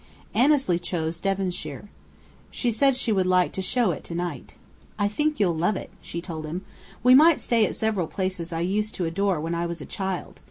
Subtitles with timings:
[0.33, 1.87] Annesley chose Devonshire.
[2.49, 4.55] She said she would like to show it to Knight.
[4.97, 6.65] "I think you'll love it," she told him.
[7.03, 10.39] "We might stay at several places I used to adore when I was a child.